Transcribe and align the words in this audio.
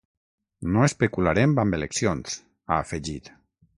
“No 0.77 0.85
especularem 0.87 1.53
amb 1.65 1.79
eleccions”, 1.81 2.39
ha 2.69 2.81
afegit. 2.87 3.31